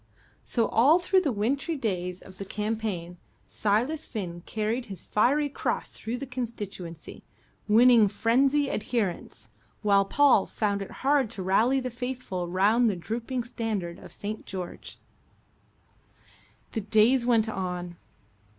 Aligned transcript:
So, 0.43 0.67
all 0.69 0.97
through 0.97 1.21
the 1.21 1.31
wintry 1.31 1.77
days 1.77 2.23
of 2.23 2.39
the 2.39 2.43
campaign, 2.43 3.17
Silas 3.47 4.07
Finn 4.07 4.41
carried 4.47 4.87
his 4.87 5.03
fiery 5.03 5.47
cross 5.47 5.95
through 5.95 6.17
the 6.17 6.25
constituency, 6.25 7.23
winning 7.67 8.07
frenzied 8.07 8.69
adherents, 8.71 9.51
while 9.83 10.05
Paul 10.05 10.47
found 10.47 10.81
it 10.81 10.89
hard 11.05 11.29
to 11.29 11.43
rally 11.43 11.79
the 11.79 11.91
faithful 11.91 12.47
round 12.47 12.89
the 12.89 12.95
drooping 12.95 13.43
standard 13.43 13.99
of 13.99 14.11
St. 14.11 14.47
George. 14.47 14.97
The 16.71 16.81
days 16.81 17.23
went 17.23 17.47
on. 17.47 17.95